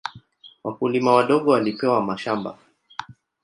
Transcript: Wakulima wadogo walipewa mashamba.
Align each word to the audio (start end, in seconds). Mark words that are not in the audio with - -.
Wakulima 0.63 1.13
wadogo 1.15 1.51
walipewa 1.51 2.01
mashamba. 2.03 2.57